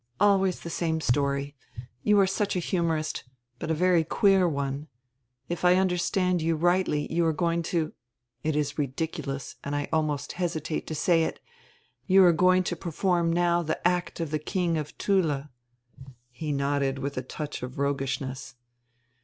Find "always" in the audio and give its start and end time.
0.19-0.61